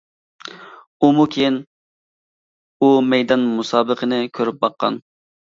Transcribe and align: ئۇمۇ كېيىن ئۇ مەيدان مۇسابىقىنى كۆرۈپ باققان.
ئۇمۇ 1.07 1.25
كېيىن 1.35 1.59
ئۇ 2.81 2.89
مەيدان 3.11 3.45
مۇسابىقىنى 3.59 4.21
كۆرۈپ 4.41 4.61
باققان. 4.67 5.01